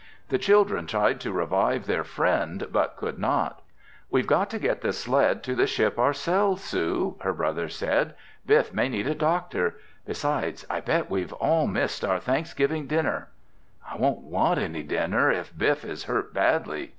[0.29, 3.61] The children tried to revive their friend, but could not.
[4.09, 8.15] "We've got to get the sled to the ship ourselves, Sue!" her brother said.
[8.43, 9.75] "Biff may need a doctor!
[10.07, 13.29] Besides, I bet we've all missed our Thanksgiving dinner!"
[13.87, 16.89] "I won't want any dinner if Biff is hurt badly!"